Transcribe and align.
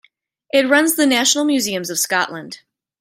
It 0.51 0.67
runs 0.67 0.95
the 0.95 1.05
national 1.05 1.45
museums 1.45 1.91
of 1.91 1.99
Scotland. 1.99 2.61